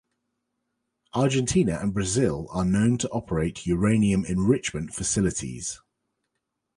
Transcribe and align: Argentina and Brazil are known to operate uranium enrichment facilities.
Argentina 1.13 1.77
and 1.79 1.93
Brazil 1.93 2.47
are 2.49 2.65
known 2.65 2.97
to 2.97 3.07
operate 3.09 3.67
uranium 3.67 4.25
enrichment 4.25 4.95
facilities. 4.95 5.79